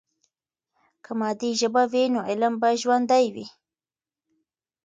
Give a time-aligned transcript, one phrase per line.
[1.03, 3.47] که مادي ژبه وي، نو علم به ژوندۍ وي.